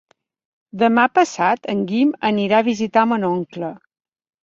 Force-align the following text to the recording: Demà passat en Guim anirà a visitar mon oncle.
Demà 0.83 1.03
passat 1.19 1.71
en 1.75 1.85
Guim 1.93 2.17
anirà 2.33 2.65
a 2.65 2.69
visitar 2.73 3.09
mon 3.15 3.33
oncle. 3.33 3.75